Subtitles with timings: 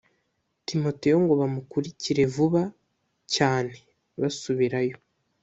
[0.67, 2.63] timoteyo ngo bamukurikire vuba
[3.35, 3.75] cyane
[4.19, 4.97] basubirayo